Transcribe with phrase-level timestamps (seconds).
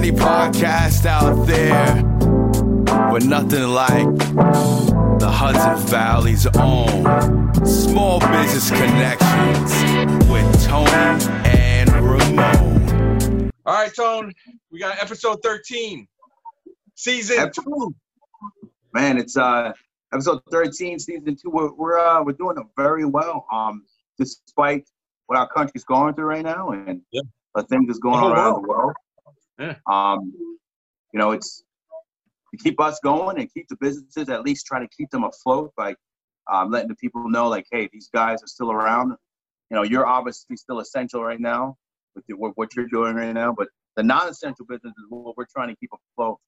[0.00, 2.02] many podcasts out there,
[3.10, 4.06] but nothing like
[5.18, 9.70] the Hudson Valley's own Small Business Connections
[10.30, 10.90] with Tony
[11.44, 13.50] and Ramon.
[13.66, 14.32] All right, Tone,
[14.70, 16.08] we got episode 13,
[16.94, 17.94] season two.
[18.94, 19.70] Man, it's uh
[20.14, 21.50] episode 13, season two.
[21.50, 23.44] We're we're uh we're doing very well.
[23.52, 23.84] Um,
[24.18, 24.88] despite
[25.26, 27.20] what our country's going through right now and Yeah.
[27.54, 28.94] the things that's going on around the world.
[29.60, 29.74] Yeah.
[29.90, 30.32] Um,
[31.12, 31.62] you know, it's
[32.50, 35.72] to keep us going and keep the businesses at least try to keep them afloat
[35.76, 35.94] by
[36.50, 39.10] um, letting the people know like, hey, these guys are still around.
[39.70, 41.76] You know, you're obviously still essential right now
[42.14, 45.68] with the, what you're doing right now, but the non-essential business is what we're trying
[45.68, 46.38] to keep afloat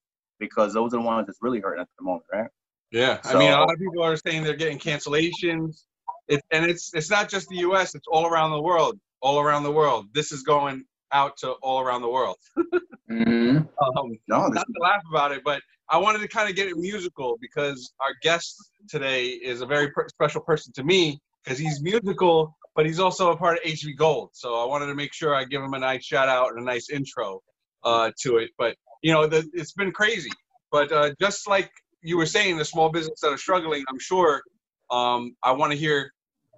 [0.41, 2.48] because those are the ones that's really hurting at the moment, right?
[2.91, 5.84] Yeah, I mean, a lot of people are saying they're getting cancellations.
[6.29, 7.95] It, and it's it's not just the U.S.
[7.95, 8.98] It's all around the world.
[9.23, 10.09] All around the world.
[10.12, 12.37] This is going out to all around the world.
[13.09, 13.59] hmm
[13.98, 16.69] Um, No, this, not to laugh about it, but I wanted to kind of get
[16.69, 18.56] it musical because our guest
[18.89, 23.33] today is a very per- special person to me because he's musical, but he's also
[23.33, 24.31] a part of HV Gold.
[24.34, 26.64] So I wanted to make sure I give him a nice shout out and a
[26.64, 27.41] nice intro
[27.84, 28.50] uh, to it.
[28.59, 30.31] But you know, the, it's been crazy.
[30.72, 31.70] But uh, just like
[32.03, 34.42] you were saying, the small business that are struggling, I'm sure
[34.91, 36.12] um, I want to hear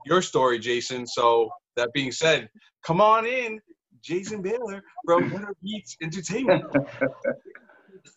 [0.07, 1.07] your story, Jason.
[1.07, 2.49] So that being said,
[2.87, 3.61] come on in,
[4.05, 6.65] Jason Baylor from Better Beats Entertainment.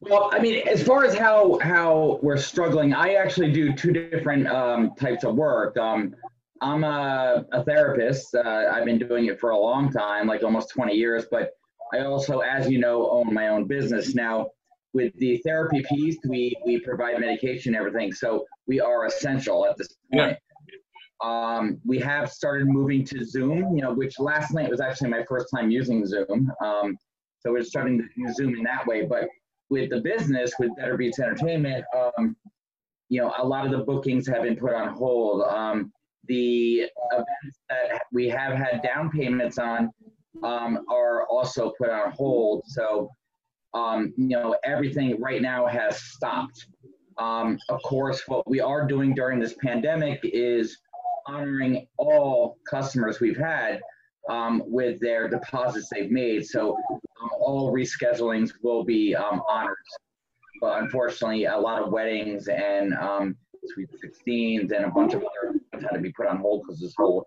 [0.02, 4.48] Well, I mean, as far as how how we're struggling, I actually do two different
[4.48, 5.78] um, types of work.
[5.78, 6.14] Um,
[6.62, 8.36] I'm a, a therapist.
[8.36, 11.26] Uh, I've been doing it for a long time, like almost 20 years.
[11.32, 11.52] But
[11.94, 14.48] I also, as you know, own my own business now.
[14.94, 18.12] With the therapy piece, we we provide medication, and everything.
[18.12, 20.38] So we are essential at this point.
[21.22, 25.24] Um, we have started moving to Zoom, you know, which last night was actually my
[25.24, 26.52] first time using Zoom.
[26.64, 26.98] Um,
[27.40, 29.06] so we're starting to use Zoom in that way.
[29.06, 29.28] But
[29.70, 32.36] with the business, with Better Beats Entertainment, um,
[33.10, 35.44] you know, a lot of the bookings have been put on hold.
[35.44, 35.92] Um,
[36.28, 39.92] the events that we have had down payments on
[40.44, 42.64] um, are also put on hold.
[42.68, 43.10] So,
[43.74, 46.68] um, you know, everything right now has stopped.
[47.18, 50.78] Of course, what we are doing during this pandemic is
[51.28, 53.82] honoring all customers we've had
[54.30, 56.46] um, with their deposits they've made.
[56.46, 56.76] So
[57.22, 59.78] um, all reschedulings will be um, honored.
[60.62, 63.36] But unfortunately, a lot of weddings and um,
[63.74, 66.80] sweet 16s and a bunch of other events had to be put on hold because
[66.80, 67.26] this whole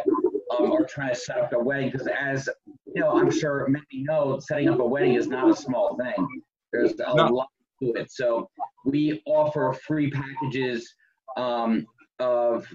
[0.56, 1.91] um, are trying to set up a wedding.
[1.91, 2.49] Because as
[2.87, 6.43] you know, I'm sure many know, setting up a wedding is not a small thing.
[6.72, 7.26] There's a No.
[7.26, 7.49] lot
[7.82, 8.10] to it.
[8.10, 8.49] So
[8.84, 10.94] we offer free packages
[11.37, 11.87] um,
[12.19, 12.66] of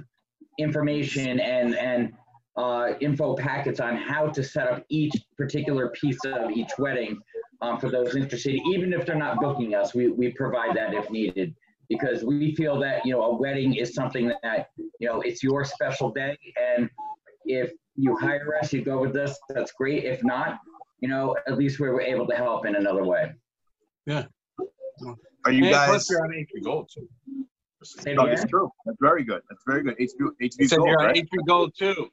[0.58, 2.14] information and and
[2.56, 7.20] uh, info packets on how to set up each particular piece of each wedding
[7.62, 8.60] um, for those interested.
[8.68, 11.56] Even if they're not booking us, we, we provide that if needed
[11.90, 15.64] because we feel that you know a wedding is something that you know it's your
[15.66, 16.38] special day,
[16.78, 16.90] and
[17.46, 19.38] if you hire us, you go with us.
[19.50, 20.04] That's great.
[20.06, 20.60] If not,
[21.02, 23.32] you know at least we were able to help in another way.
[24.06, 24.26] Yeah.
[25.46, 26.08] Are you and guys?
[26.10, 27.08] you're on HV Gold too.
[27.84, 28.36] Say No, again?
[28.36, 28.70] that's true.
[28.86, 29.42] That's very good.
[29.50, 29.98] That's very good.
[29.98, 31.16] HV, He HV said Gold, you're on right?
[31.30, 32.08] HV Gold too.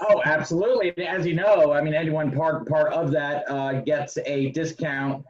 [0.00, 0.92] Oh, absolutely.
[1.06, 5.24] As you know, I mean, anyone part part of that uh, gets a discount.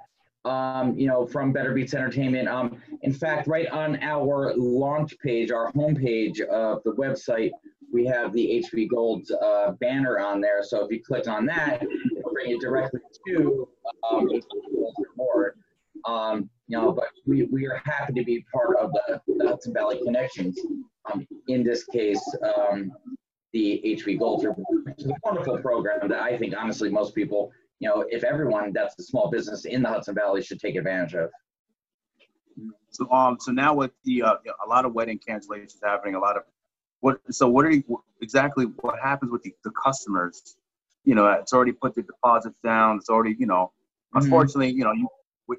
[0.46, 2.48] Um, you know, from Better Beats Entertainment.
[2.48, 7.50] Um, in fact, right on our launch page, our homepage of the website,
[7.92, 10.62] we have the HV Gold uh, banner on there.
[10.62, 13.68] So if you click on that, it'll bring you directly to
[14.10, 14.30] um,
[15.18, 15.58] reward.
[16.06, 19.74] Um, you know, but we, we are happy to be part of the, the Hudson
[19.74, 20.58] Valley Connections.
[21.12, 22.92] Um, in this case, um,
[23.52, 27.50] the HV Gold Trip, which is a wonderful program that I think honestly most people,
[27.80, 31.14] you know, if everyone that's a small business in the Hudson Valley should take advantage
[31.14, 31.30] of.
[32.90, 36.36] So um, so now with the uh, a lot of wedding cancellations happening, a lot
[36.36, 36.42] of
[37.00, 37.20] what?
[37.30, 38.64] So what are you exactly?
[38.66, 40.56] What happens with the, the customers
[41.04, 42.98] you know, it's already put the deposits down.
[42.98, 43.72] It's already, you know,
[44.14, 44.22] Mhm.
[44.22, 45.08] unfortunately, you know, you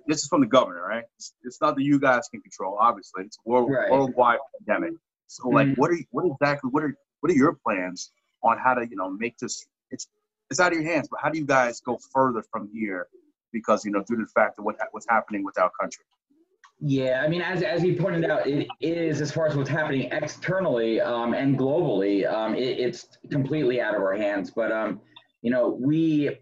[0.08, 1.04] this is from the governor, right?
[1.18, 2.78] It's, it's not that you guys can control.
[2.80, 3.92] Obviously, it's a world, Right.
[3.92, 4.94] worldwide pandemic.
[5.28, 5.78] So, like, Mhm.
[5.78, 8.12] what are you, what exactly what are what are your plans
[8.44, 9.66] on how to, you know, make this?
[9.90, 10.08] It's
[10.50, 13.08] it's out of your hands, but how do you guys go further from here?
[13.54, 16.04] Because you know, due to the fact of what what's happening with our country.
[16.84, 20.10] Yeah, I mean, as as you pointed out, it is as far as what's happening
[20.12, 24.50] externally um, and globally, um, it, it's completely out of our hands.
[24.50, 25.00] But um,
[25.42, 26.38] you know, we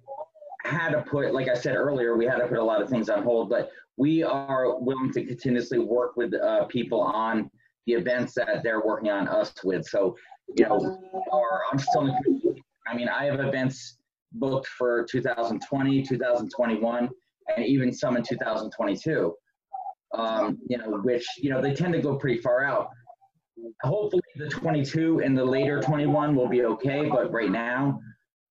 [0.64, 3.10] had to put, like I said earlier, we had to put a lot of things
[3.10, 3.50] on hold.
[3.50, 7.52] But we are willing to continuously work with uh, people on
[7.86, 9.86] the events that they're working on us with.
[9.86, 10.16] So,
[10.56, 11.00] you know,
[11.32, 12.56] our, I'm still in.
[12.88, 13.98] I mean, I have events
[14.34, 17.10] booked for 2020, 2021,
[17.56, 19.34] and even some in 2022
[20.14, 22.90] um, you know, which, you know, they tend to go pretty far out.
[23.82, 28.00] Hopefully the 22 and the later 21 will be okay, but right now,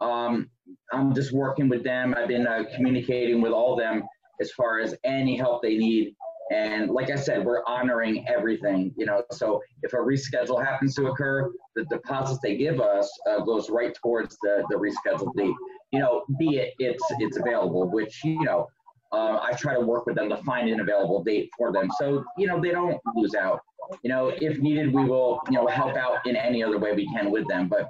[0.01, 0.51] um,
[0.93, 2.15] I'm just working with them.
[2.17, 4.03] I've been uh, communicating with all of them
[4.41, 6.15] as far as any help they need.
[6.51, 11.09] And like I said, we're honoring everything, you know, so if a reschedule happens to
[11.09, 15.55] occur, the deposits they give us uh, goes right towards the, the rescheduled date.
[15.93, 18.67] You know, be it it's it's available, which, you know,
[19.13, 21.91] uh, I try to work with them to find an available date for them.
[21.99, 23.61] So, you know, they don't lose out.
[24.03, 27.07] You know, if needed, we will, you know, help out in any other way we
[27.09, 27.69] can with them.
[27.69, 27.89] But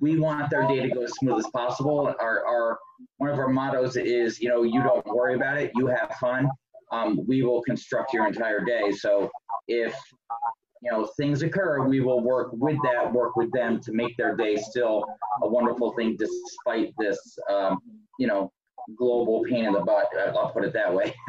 [0.00, 2.14] we want their day to go as smooth as possible.
[2.20, 2.78] Our, our
[3.18, 6.48] one of our mottos is, you know, you don't worry about it, you have fun.
[6.92, 8.92] Um, we will construct your entire day.
[8.92, 9.30] So
[9.68, 9.94] if
[10.82, 14.36] you know things occur, we will work with that, work with them to make their
[14.36, 15.04] day still
[15.42, 17.18] a wonderful thing despite this,
[17.50, 17.78] um,
[18.18, 18.52] you know,
[18.96, 20.06] global pain in the butt.
[20.16, 21.14] uh, I'll put it that way.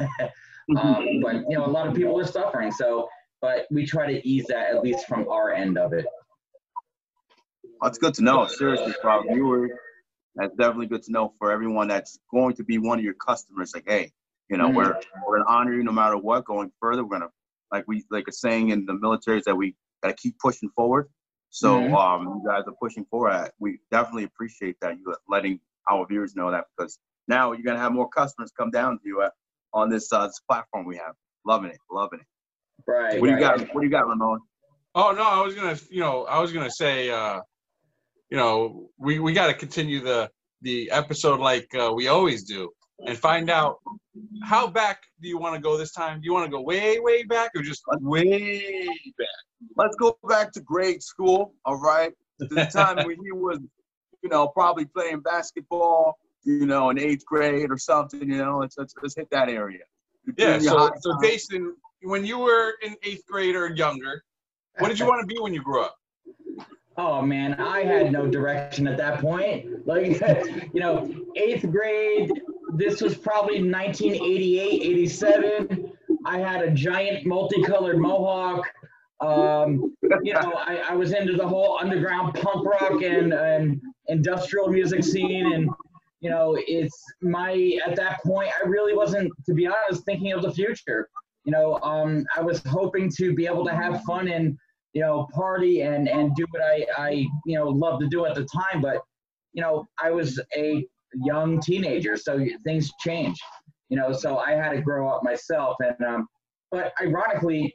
[0.78, 2.70] um, but you know, a lot of people are suffering.
[2.70, 3.08] So,
[3.40, 6.06] but we try to ease that at least from our end of it.
[7.82, 8.46] That's good to know.
[8.46, 9.70] Seriously, for our viewers,
[10.34, 13.72] that's definitely good to know for everyone that's going to be one of your customers.
[13.74, 14.12] Like, hey,
[14.48, 14.74] you know, Mhm.
[14.74, 16.44] we're we're gonna honor you no matter what.
[16.44, 17.30] Going further, we're gonna
[17.72, 21.08] like we like a saying in the military is that we gotta keep pushing forward.
[21.50, 21.94] So Mhm.
[21.94, 23.50] um, you guys are pushing forward.
[23.58, 25.60] We definitely appreciate that you letting
[25.90, 26.98] our viewers know that because
[27.28, 29.32] now you're gonna have more customers come down to you at,
[29.72, 31.14] on this uh, this platform we have.
[31.44, 32.26] Loving it, loving it.
[32.86, 33.20] Right.
[33.20, 33.60] What do you got?
[33.72, 34.40] What do you got, Ramon?
[34.94, 37.40] Oh no, I was gonna, you know, I was gonna say, uh,
[38.30, 40.30] you know, we we got to continue the
[40.62, 42.70] the episode like uh, we always do,
[43.04, 43.78] and find out
[44.44, 46.20] how back do you want to go this time?
[46.20, 48.86] Do you want to go way way back or just way
[49.18, 49.28] back?
[49.76, 52.12] let's go back to grade school, all right?
[52.40, 53.58] To the time when he was,
[54.22, 58.76] you know, probably playing basketball, you know, in eighth grade or something, you know, let's
[58.76, 59.84] let's, let's hit that area.
[60.36, 60.58] Yeah.
[60.58, 61.20] So so time.
[61.22, 64.22] Jason, when you were in eighth grade or younger,
[64.78, 65.96] what did you want to be when you grew up?
[66.98, 69.86] Oh man, I had no direction at that point.
[69.86, 70.20] Like,
[70.72, 72.32] you know, eighth grade,
[72.74, 75.92] this was probably 1988, 87.
[76.24, 78.66] I had a giant multicolored mohawk.
[79.20, 84.68] Um, you know, I, I was into the whole underground punk rock and, and industrial
[84.68, 85.52] music scene.
[85.52, 85.70] And,
[86.20, 90.42] you know, it's my, at that point, I really wasn't, to be honest, thinking of
[90.42, 91.08] the future.
[91.44, 94.58] You know, um, I was hoping to be able to have fun and,
[94.96, 97.10] you know, party and and do what I I
[97.44, 98.80] you know love to do at the time.
[98.80, 99.02] But
[99.52, 100.86] you know, I was a
[101.24, 103.38] young teenager, so things change.
[103.88, 105.76] You know, so I had to grow up myself.
[105.80, 106.28] And um,
[106.70, 107.74] but ironically,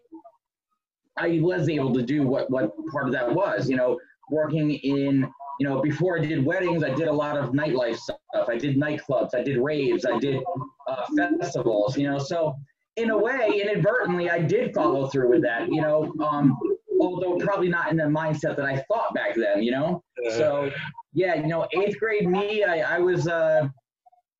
[1.17, 3.69] I was able to do what what part of that was.
[3.69, 5.29] You know, working in
[5.59, 8.17] you know before I did weddings, I did a lot of nightlife stuff.
[8.47, 10.41] I did nightclubs, I did raves, I did
[10.87, 11.05] uh,
[11.39, 11.97] festivals.
[11.97, 12.55] You know, so
[12.97, 15.69] in a way, inadvertently, I did follow through with that.
[15.69, 16.57] You know, um,
[17.01, 20.03] although probably not in the mindset that I thought back then, you know?
[20.31, 20.69] So,
[21.13, 23.67] yeah, you know, eighth grade me, I, I was uh,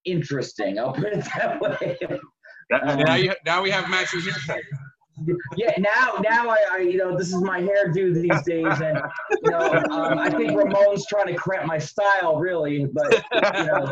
[0.05, 0.79] interesting.
[0.79, 1.97] I'll put it that way.
[2.81, 4.25] Um, now you now we have matches
[5.55, 8.99] yeah, now, now I, I, you know, this is my hairdo these days, and
[9.43, 13.23] you know, um, I think Ramon's trying to cramp my style, really, but
[13.57, 13.91] you know.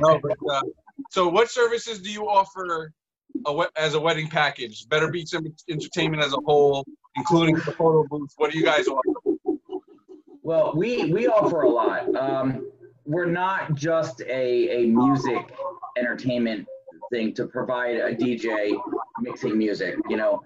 [0.00, 0.62] No, but, uh,
[1.10, 2.92] so what services do you offer
[3.46, 4.88] a as a wedding package?
[4.88, 5.34] Better Beats
[5.68, 6.84] Entertainment as a whole,
[7.16, 8.32] including the photo booth.
[8.36, 9.29] What do you guys offer?
[10.42, 12.14] Well, we we offer a lot.
[12.14, 12.70] Um,
[13.04, 15.52] we're not just a, a music
[15.98, 16.66] entertainment
[17.10, 18.80] thing to provide a DJ
[19.20, 19.96] mixing music.
[20.08, 20.42] You know,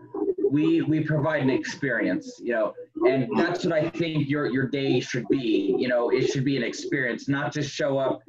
[0.50, 2.40] we we provide an experience.
[2.42, 2.74] You know,
[3.06, 5.76] and that's what I think your your day should be.
[5.78, 8.20] You know, it should be an experience, not just show up,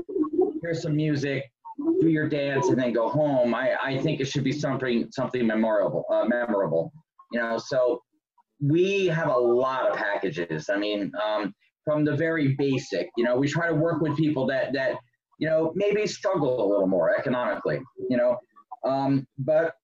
[0.62, 1.52] hear some music,
[2.00, 3.56] do your dance, and then go home.
[3.56, 6.92] I I think it should be something something memorable, uh, memorable.
[7.32, 8.02] You know, so
[8.60, 10.70] we have a lot of packages.
[10.70, 11.54] I mean, um,
[11.86, 13.10] from the very basic.
[13.16, 14.96] You know, we try to work with people that that
[15.38, 17.80] you know maybe struggle a little more economically.
[18.10, 18.38] You know,
[18.84, 19.76] um, but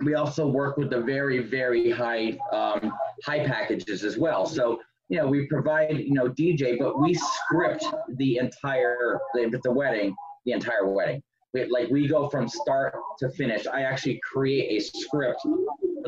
[0.00, 2.92] we also work with the very very high um,
[3.24, 4.46] high packages as well.
[4.46, 7.84] So you know, we provide you know DJ, but we script
[8.16, 11.22] the entire the, the wedding, the entire wedding.
[11.54, 13.66] We, like we go from start to finish.
[13.66, 15.40] I actually create a script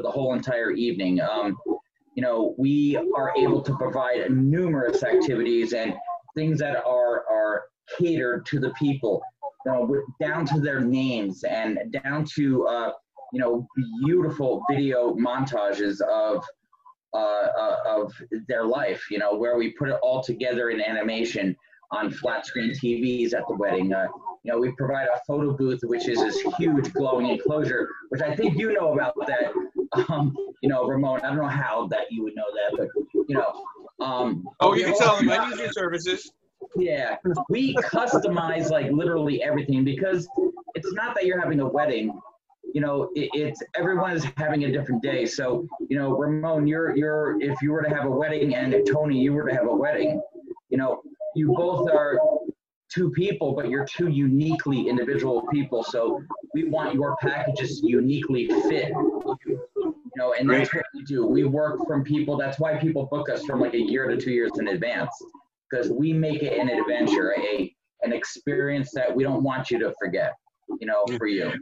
[0.01, 1.21] for the whole entire evening.
[1.21, 1.57] Um,
[2.15, 5.95] you know, we are able to provide numerous activities and
[6.35, 7.65] things that are are
[7.99, 9.23] catered to the people,
[9.67, 12.93] you know, with, down to their names and down to uh,
[13.33, 13.67] you know
[14.05, 16.45] beautiful video montages of
[17.13, 18.13] uh, uh, of
[18.49, 19.03] their life.
[19.11, 21.55] You know, where we put it all together in animation
[21.93, 23.93] on flat screen TVs at the wedding.
[23.93, 24.07] Uh,
[24.43, 28.35] you know, we provide a photo booth, which is this huge glowing enclosure, which I
[28.35, 29.53] think you know about that.
[30.09, 32.89] Um, you know, Ramon, I don't know how that you would know that, but
[33.29, 33.65] you know.
[34.05, 36.33] Um, oh, you can tell them I use your services.
[36.77, 37.17] Yeah,
[37.49, 40.29] we customize like literally everything because
[40.75, 42.19] it's not that you're having a wedding.
[42.73, 45.27] You know, it, it's everyone is having a different day.
[45.27, 49.19] So, you know, Ramon, you're you're if you were to have a wedding and Tony,
[49.19, 50.23] you were to have a wedding,
[50.69, 51.03] you know,
[51.35, 52.19] you both are
[52.93, 55.83] two people, but you're two uniquely individual people.
[55.85, 56.23] So
[56.55, 58.89] we want your packages uniquely fit.
[58.91, 61.27] You know, and that's what we do.
[61.27, 62.37] We work from people.
[62.37, 65.11] That's why people book us from like a year to two years in advance,
[65.71, 69.95] because we make it an adventure, a an experience that we don't want you to
[70.01, 70.33] forget.
[70.81, 71.53] You know, for you.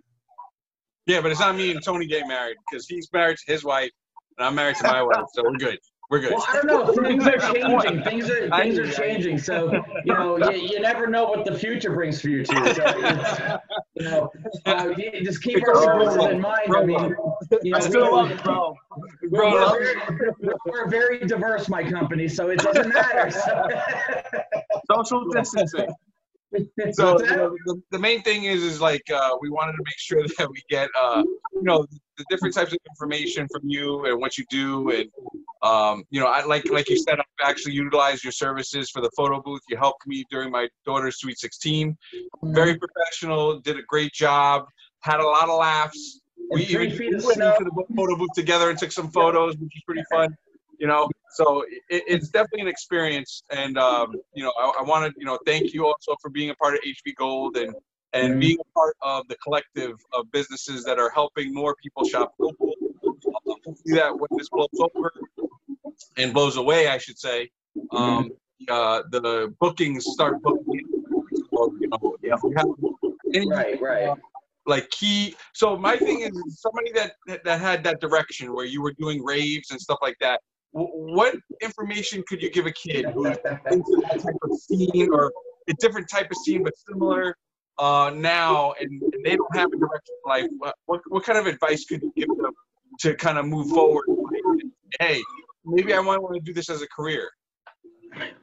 [1.07, 3.91] Yeah, but it's not me and Tony getting married because he's married to his wife
[4.39, 5.79] and I'm married to my wife, so we're good.
[6.11, 6.33] We're good.
[6.33, 6.87] Well, I don't know.
[7.03, 8.03] Things are changing.
[8.03, 9.39] Things are things are changing.
[9.39, 9.73] So
[10.05, 12.75] you know, you, you never know what the future brings for you too.
[12.75, 13.61] So
[13.95, 14.31] you know,
[14.65, 16.75] uh, you just keep our services in mind.
[16.75, 17.15] I mean,
[17.63, 18.75] you know, I still love it, bro.
[19.31, 23.31] Bro, we're, very, we're very diverse, my company, so it doesn't matter.
[23.31, 23.69] So.
[24.91, 25.89] Social distancing.
[26.93, 30.49] so the, the, main thing is is like uh, we wanted to make sure that
[30.51, 31.23] we get uh,
[31.55, 31.87] you know
[32.17, 35.11] the different types of information from you and what you do and
[35.63, 39.11] um, you know I like like you said I've actually utilized your services for the
[39.17, 39.61] photo booth.
[39.69, 42.55] You helped me during my daughter's sweet 16 mm-hmm.
[42.55, 44.67] very professional did a great job
[45.01, 46.21] had a lot of laughs.
[46.51, 46.91] We even
[47.23, 50.35] went to the photo booth together and took some photos which was pretty fun
[50.79, 55.13] you know so it, it's definitely an experience and um, you know i, I want
[55.13, 57.75] to you know thank you also for being a part of hv gold and
[58.15, 62.33] and being a part of the collective of businesses that are helping more people shop
[62.39, 62.73] local.
[63.45, 65.13] Hopefully that when this blows over
[66.17, 67.51] and blows away i should say
[67.93, 68.31] um,
[68.69, 70.87] uh, the bookings start booking
[71.81, 72.67] you know, have
[73.35, 74.17] any, right right.
[74.67, 77.13] like key so my thing is somebody that
[77.45, 80.41] that had that direction where you were doing raves and stuff like that
[80.73, 83.37] what information could you give a kid who's
[83.71, 85.33] into that type of scene or
[85.69, 87.37] a different type of scene but similar
[87.79, 90.47] uh, now and, and, they don't have a direction in life?
[90.87, 92.53] What, what kind of advice could you give them
[93.01, 94.05] to kind of move forward?
[95.01, 95.23] Hey
[95.65, 97.29] maybe i might want to do this as a career.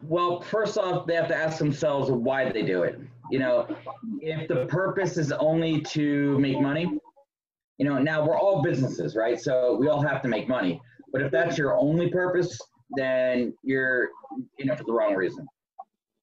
[0.04, 3.00] Well first off they have to ask themselves why they do it.
[3.32, 3.68] You know
[4.22, 7.00] if the purpose is only to make money
[7.78, 9.40] you know now we're all businesses right?
[9.40, 10.82] So we all have to make money
[11.16, 12.60] but if that's your only purpose,
[12.98, 14.10] then you're
[14.60, 15.48] in it for the wrong reason.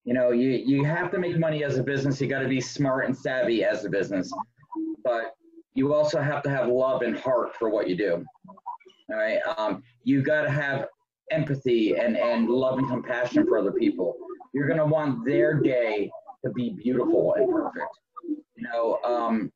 [0.04, 2.20] You know, you, you have to make money as a business.
[2.20, 4.30] You got to be smart and savvy as a business,
[5.02, 5.34] but
[5.72, 8.22] you also have to have love and heart for what you do.
[9.08, 9.38] All right.
[9.56, 10.88] Um, you got to have
[11.30, 14.14] empathy and, and love and compassion for other people.
[14.52, 16.10] You're going to want their day
[16.44, 17.98] to be beautiful and perfect.
[18.28, 19.50] You know, um,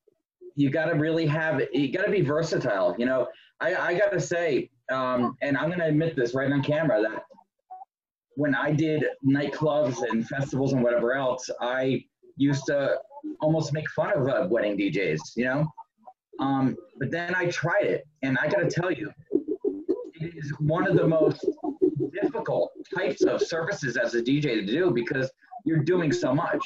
[0.54, 2.96] you got to really have, you got to be versatile.
[2.98, 3.28] You know,
[3.60, 7.00] I, I got to say, um, and I'm going to admit this right on camera
[7.02, 7.24] that
[8.36, 12.04] when I did nightclubs and festivals and whatever else, I
[12.36, 12.98] used to
[13.40, 15.66] almost make fun of uh, wedding DJs, you know?
[16.38, 19.10] Um, but then I tried it, and I got to tell you,
[20.20, 21.46] it is one of the most
[22.12, 25.30] difficult types of services as a DJ to do because
[25.64, 26.64] you're doing so much.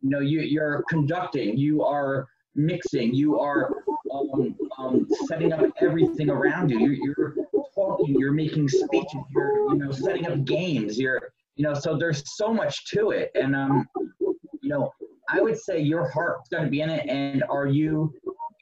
[0.00, 3.74] You know, you, you're conducting, you are mixing, you are
[4.12, 6.78] um, um, setting up everything around you.
[6.78, 7.34] You're, you're
[7.74, 12.22] talking, you're making speeches, you're you know setting up games, you're you know so there's
[12.36, 13.88] so much to it, and um,
[14.20, 14.92] you know
[15.28, 18.12] I would say your heart's going to be in it, and are you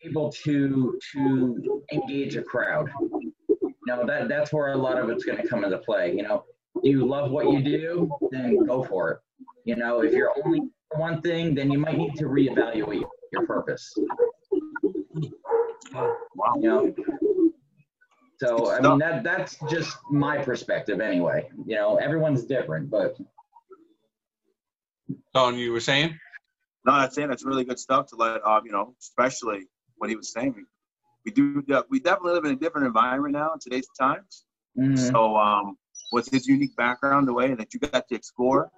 [0.05, 2.91] able to to engage a crowd?
[3.49, 6.15] You know that that's where a lot of it's going to come into play.
[6.15, 6.45] You know,
[6.83, 8.11] do you love what you do?
[8.31, 9.19] Then go for it.
[9.65, 10.63] You know, if you're only
[10.97, 13.95] one thing, then you might need to reevaluate your purpose.
[15.93, 16.55] Wow.
[16.61, 16.95] You know,
[18.39, 21.49] So I mean that that's just my perspective anyway.
[21.67, 23.17] You know, everyone's different, but
[25.35, 26.19] Tone, you were saying?
[26.87, 29.67] No, I'm saying that's really good stuff to let, um, you know, especially
[29.97, 30.55] what he was saying.
[30.57, 30.65] We,
[31.25, 34.45] we do, we definitely live in a different environment now in today's times.
[34.79, 34.99] mhm.
[34.99, 35.77] So, um,
[36.13, 38.71] with his unique background, the way that you got to explore,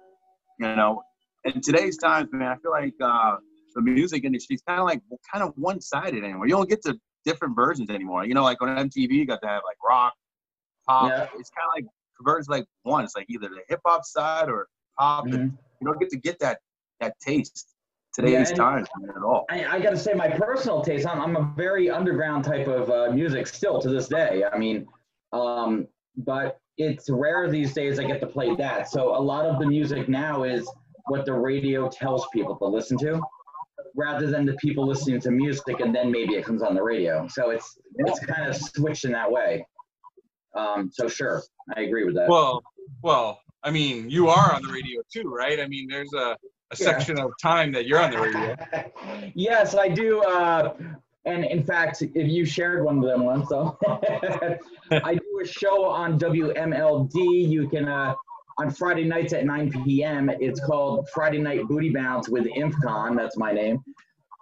[0.59, 1.01] you know,
[1.45, 3.37] in today's times, man, I feel like uh,
[3.73, 5.01] the music industry is kind of like
[5.31, 6.45] kind of one-sided anymore.
[6.47, 8.25] You don't get to different versions anymore.
[8.25, 10.13] You know, like on MTV, you got to have like rock,
[10.87, 11.09] pop.
[11.09, 11.27] Yeah.
[11.39, 11.85] It's kind of like
[12.17, 13.03] converged like one.
[13.03, 15.25] It's like either the hip hop side or pop.
[15.25, 15.57] and Mhm.
[15.79, 16.59] You don't get to get that
[16.99, 17.73] that taste
[18.13, 19.45] today's and- times at all.
[19.49, 22.89] I, I got to say, my personal taste, I'm, I'm a very underground type of
[22.91, 24.43] uh, music still to this day.
[24.51, 24.85] I mean,
[25.33, 25.87] um,
[26.17, 28.89] but it's rare these days I get to play that.
[28.89, 30.69] So a lot of the music now is
[31.07, 33.21] what the radio tells people to listen to,
[33.95, 37.27] rather than the people listening to music and then maybe it comes on the radio.
[37.27, 39.65] So it's it's kind of switched in that way.
[40.55, 41.41] Um, so sure,
[41.75, 42.27] I agree with that.
[42.27, 42.61] Well,
[43.03, 45.59] well, I mean, you are on the radio too, right?
[45.59, 46.37] I mean, there's a, a
[46.71, 46.75] Yeah.
[46.75, 48.57] section of time that you're on the radio.
[49.35, 50.21] yes, I do.
[50.23, 50.73] Uh,
[51.25, 53.77] and in fact, if you shared one of them once, so
[54.91, 57.13] I do a show on WMLD.
[57.47, 58.15] You can uh,
[58.57, 60.29] on Friday nights at 9 p.m.
[60.29, 63.17] It's called Friday Night Booty Bounce with InfCon.
[63.17, 63.83] That's my name.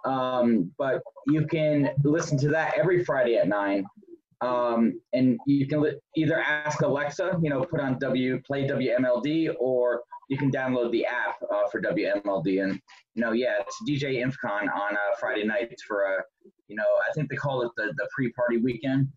[0.04, 3.84] Um, but you can listen to that every Friday at nine.
[4.40, 9.54] Um, and you can li- either ask Alexa, you know, put on W, play WMLD,
[9.58, 12.62] or you can download the app uh, for WMLD.
[12.62, 12.80] And
[13.14, 16.22] you know, yeah, it's DJ InfCon on uh, Friday nights for a,
[16.68, 19.08] you know, I think they call it the, the pre-party weekend.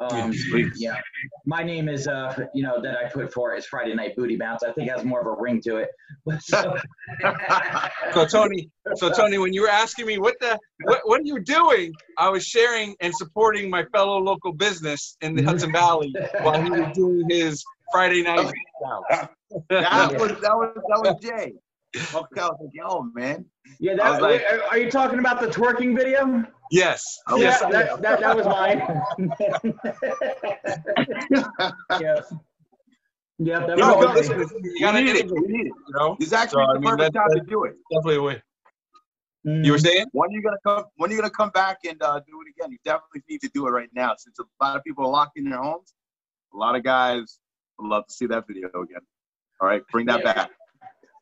[0.00, 0.32] Um,
[0.76, 0.94] yeah,
[1.44, 4.62] my name is, uh, you know, that I put for is Friday Night Booty Bounce.
[4.62, 5.90] I think it has more of a ring to it.
[6.40, 6.76] So,
[8.14, 11.40] So Tony, so Tony, when you were asking me what the what, what are you
[11.40, 16.62] doing, I was sharing and supporting my fellow local business in the Hudson Valley while
[16.62, 18.52] he was doing his Friday night.
[18.82, 19.28] Bounce.
[19.70, 21.52] That was that was that was Jay.
[21.96, 23.44] Okay, I was like, yo, man.
[23.80, 26.44] yeah, I that, was like- are- are you talking about the twerking video?
[26.70, 27.60] Yes, Oh, yes.
[27.62, 28.78] yeah, that, that, that was mine.
[32.00, 32.20] yeah.
[33.40, 35.30] Yeah, that No, was but listen, you gotta we need it.
[35.30, 35.72] We need it.
[35.86, 36.16] you know.
[36.18, 37.76] This actually So, I the mean, perfect time to do it.
[37.92, 38.42] Definitely a way.
[39.46, 39.64] Mm.
[39.64, 40.06] You were saying?
[40.12, 40.84] When are you gonna come?
[40.96, 42.72] When are you gonna come back and uh, do it again?
[42.72, 45.38] You definitely need to do it right now, since a lot of people are locked
[45.38, 45.94] in their homes.
[46.52, 47.38] A lot of guys
[47.78, 49.00] would love to see that video again.
[49.60, 50.32] All right, bring that Yeah.
[50.32, 50.50] back.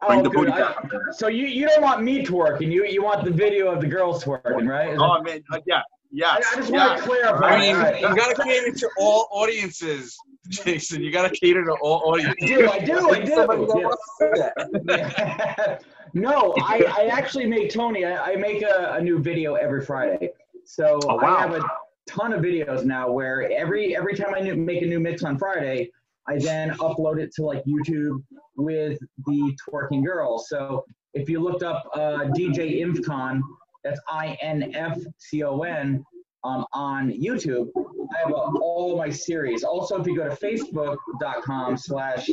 [0.07, 0.91] Bring Oh, the booty I- back.
[1.13, 2.71] so you, you don't want me twerking.
[2.71, 4.93] You you want the video of the girls twerking, right?
[4.93, 5.83] Is Oh man, uh, yeah, I,
[6.13, 6.31] yeah.
[6.33, 6.87] I just yeah.
[6.89, 7.47] want to clarify.
[7.49, 8.01] I mean, all right.
[8.03, 10.17] you gotta cater to all audiences,
[10.51, 11.03] Jason.
[11.03, 12.37] You gotta cater to all audiences.
[12.43, 13.27] I do, I do, I do.
[13.35, 13.85] don't Yeah.
[13.87, 15.85] want to see that.
[16.15, 18.05] no, I, I actually make Tony.
[18.05, 20.31] I, I make a, a new video every Friday.
[20.65, 21.37] So Oh, wow.
[21.37, 21.61] I have a
[22.07, 25.39] ton of videos now where every every time I new, make a new mix on
[25.39, 25.91] Friday,
[26.29, 28.23] I then upload it to like YouTube
[28.57, 30.49] with the twerking girls.
[30.49, 30.85] So
[31.15, 33.41] if you looked up uh, DJ Infcon,
[33.85, 36.05] that's I N F C O N.
[36.45, 39.65] Um, on YouTube, I have uh, all my series.
[39.65, 42.31] Also, if you go to facebook.com slash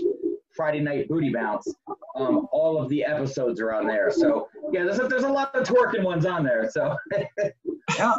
[0.55, 1.73] Friday Night Booty Bounce,
[2.15, 4.11] um, all of the episodes are on there.
[4.11, 6.69] So yeah, there's a, there's a lot of twerking ones on there.
[6.69, 6.95] So
[7.97, 8.13] Yeah.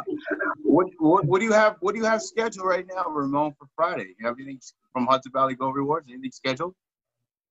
[0.63, 1.77] What, what what do you have?
[1.79, 4.15] What do you have scheduled right now, Ramon, for Friday?
[4.19, 4.59] You have anything
[4.93, 6.07] from Hudson Valley Gold Rewards?
[6.09, 6.75] Anything scheduled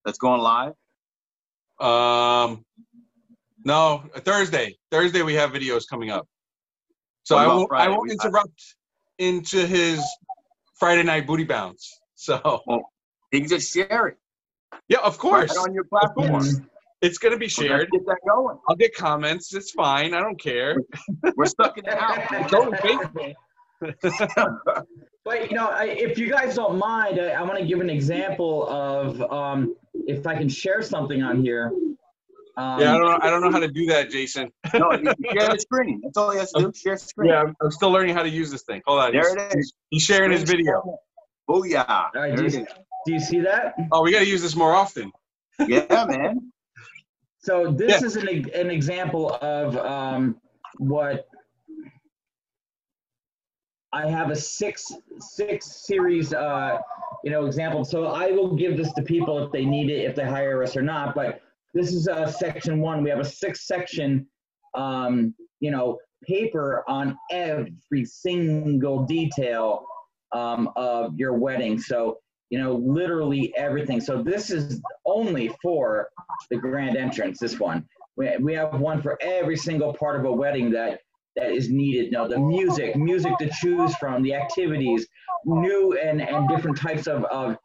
[0.05, 0.75] that's going live?
[1.81, 2.65] Um,
[3.65, 4.77] no, Thursday.
[4.91, 6.27] Thursday we have videos coming up.
[7.25, 7.71] So I won't.
[7.73, 8.77] I won't interrupt
[9.19, 10.05] into his
[10.79, 12.01] Friday night booty bounce.
[12.17, 12.63] So
[13.33, 14.17] You can just share it
[14.89, 16.45] yeah, of course, right on your platform.
[17.05, 17.11] Course.
[17.11, 17.91] it's gonna be shared.
[17.91, 18.59] Get that going.
[18.69, 19.55] I'll get comments.
[19.55, 20.15] It's fine.
[20.15, 20.77] I don't care.
[21.37, 22.51] We're stuck in the house.
[22.51, 23.35] Go to Facebook.
[25.25, 27.89] But you know, I, if you guys don't mind, I, I want to give an
[27.89, 29.75] example of um,
[30.07, 31.73] if I can share something on here.
[32.57, 33.19] Um, Yeah, I don't know.
[33.23, 34.51] I don't know how to do that, Jason.
[34.75, 36.01] No, you share the screen.
[36.05, 36.73] That's all he has to do.
[36.75, 37.31] Share the screen.
[37.31, 38.83] Yeah, I'm, I'm still learning how to use this thing.
[38.87, 39.13] Hold on.
[39.13, 39.73] There He's, it is.
[39.91, 40.99] he's sharing his video.
[41.49, 41.89] Booyah.
[41.89, 42.67] All right, There do, you,
[43.07, 43.75] do you see that?
[43.93, 45.11] Oh, we got to use this more often.
[45.67, 46.53] Yeah, man.
[47.45, 48.01] So this Yeah.
[48.01, 50.41] is an, an example of um,
[50.79, 51.29] what
[53.93, 56.79] I have a six six series uh,
[57.23, 57.85] you know example.
[57.85, 60.75] So I will give this to people if they need it, if they hire us
[60.75, 61.15] or not.
[61.15, 61.43] But
[61.75, 63.03] this is uh, section one.
[63.05, 64.27] We have a six section
[64.75, 69.85] um, you know paper on every single detail
[70.33, 71.79] um, of your wedding.
[71.79, 74.01] So you know literally everything.
[74.01, 76.09] So this is only for
[76.51, 77.87] the grand entrance, this one.
[78.17, 81.01] We, we have one for every single part of a wedding that
[81.37, 82.13] that is needed.
[82.13, 85.07] Now, the music, music to choose from, the activities,
[85.45, 87.57] new and, and different types of, of,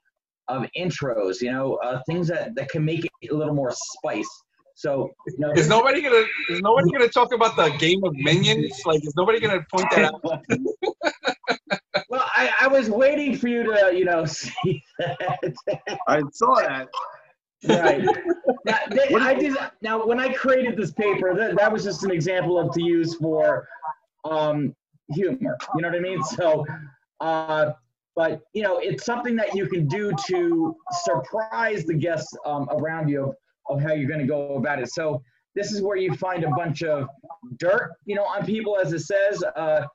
[0.48, 4.30] of intros, you know, uh, things that, that can make it a little more spice.
[4.76, 8.82] So, you know, Is nobody gonna is nobody gonna talk about the game of minions?
[8.86, 10.24] Like, is nobody gonna point that out?
[12.40, 15.58] I, I was waiting for you to, you know, see that.
[16.08, 16.88] I saw that.
[17.68, 18.02] right.
[18.66, 22.12] Now, they, I did, now, when I created this paper, that, that was just an
[22.12, 23.68] example of to use for
[24.24, 24.74] um,
[25.10, 25.58] humor.
[25.76, 26.24] You know what I mean?
[26.24, 26.66] So,
[27.20, 27.72] uh,
[28.16, 33.10] but you know, it's something that you can do to surprise the guests um, around
[33.10, 33.36] you of,
[33.70, 34.90] of how you're going to go about it.
[34.92, 35.22] So,
[35.56, 37.10] this is where you find a bunch of
[37.58, 39.44] dirt, you know, on people, as it says.
[39.56, 39.86] Uh,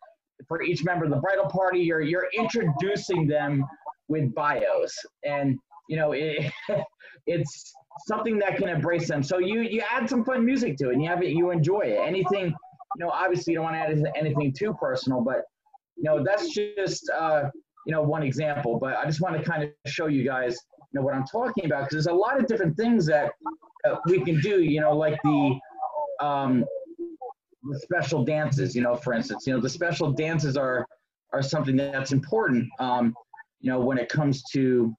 [0.48, 3.64] for each member of the bridal party, you're you're introducing them
[4.08, 6.52] with bios, and you know, it,
[7.26, 7.72] it's
[8.06, 9.22] something that can embrace them.
[9.22, 11.80] So you you add some fun music to it, and you have it, you enjoy
[11.80, 11.98] it.
[12.00, 15.42] Anything, you know, obviously you don't want to add anything too personal, but
[15.96, 17.44] you know, that's just uh,
[17.86, 18.78] you know one example.
[18.78, 20.56] But I just want to kind of show you guys,
[20.92, 23.32] you know, what I'm talking about because there's a lot of different things that
[23.88, 24.62] uh, we can do.
[24.62, 25.58] You know, like the
[26.20, 26.64] um,
[27.70, 28.74] the special dances.
[28.74, 30.86] You know, for instance, you know, the special dances are
[31.32, 32.68] are something that's important.
[32.78, 33.14] Um,
[33.60, 34.94] you know, when it comes to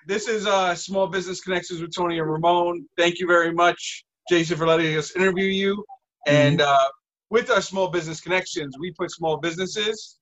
[0.07, 2.85] this is uh, Small Business Connections with Tony and Ramon.
[2.97, 5.83] Thank you very much, Jason, for letting us interview you.
[6.27, 6.89] And uh,
[7.31, 10.19] with our Small Business Connections, we put small businesses.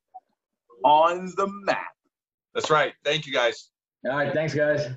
[0.84, 1.86] On the map.
[2.56, 2.94] That's right.
[3.04, 3.70] Thank you, guys.
[4.06, 4.88] All right, thanks guys.